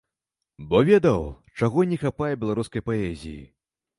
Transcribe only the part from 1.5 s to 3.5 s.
чаго не хапае беларускай паэзіі.